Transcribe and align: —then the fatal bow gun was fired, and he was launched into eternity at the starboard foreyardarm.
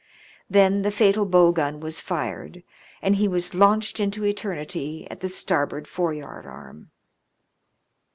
—then 0.57 0.81
the 0.81 0.89
fatal 0.89 1.27
bow 1.27 1.51
gun 1.51 1.79
was 1.79 2.01
fired, 2.01 2.63
and 3.03 3.17
he 3.17 3.27
was 3.27 3.53
launched 3.53 3.99
into 3.99 4.25
eternity 4.25 5.05
at 5.11 5.19
the 5.19 5.29
starboard 5.29 5.87
foreyardarm. 5.87 6.89